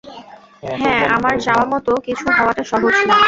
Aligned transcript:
হ্যাঁ, 0.75 1.03
আমার 1.15 1.33
চাওয়ামতো 1.39 1.91
কিছু 2.05 2.25
হওয়াটা 2.37 2.63
সহজ 2.63 2.93
না! 3.01 3.15